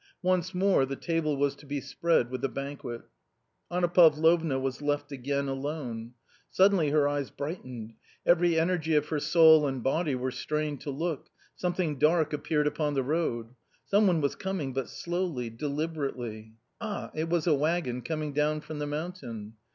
[0.23, 3.03] Once more the table was to be spread with a banquet.
[3.69, 6.13] Anna Pavlovna was left again alone.
[6.49, 7.93] Suddenly her eyes brightened;
[8.25, 12.95] every energy of her soul and body were strained to look; something dark appeared upon
[12.95, 13.53] the road.
[13.85, 16.53] Some one was coming, but slowly, deliberately.
[16.81, 17.11] Ah!
[17.13, 19.53] it was a waggon coming down from the mountain.